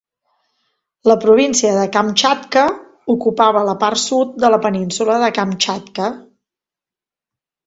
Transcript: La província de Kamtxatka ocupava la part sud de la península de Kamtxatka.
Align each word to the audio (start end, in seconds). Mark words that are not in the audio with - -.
La 1.09 1.15
província 1.25 1.73
de 1.75 1.83
Kamtxatka 1.95 2.63
ocupava 3.15 3.61
la 3.69 3.77
part 3.85 4.03
sud 4.05 4.33
de 4.45 4.51
la 4.55 4.61
península 4.65 5.19
de 5.27 5.31
Kamtxatka. 5.37 6.11